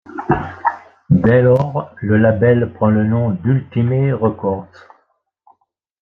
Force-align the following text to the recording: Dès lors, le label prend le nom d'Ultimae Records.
Dès 1.11 1.43
lors, 1.43 1.93
le 1.97 2.17
label 2.17 2.73
prend 2.73 2.89
le 2.89 3.03
nom 3.03 3.29
d'Ultimae 3.29 4.13
Records. 4.15 4.65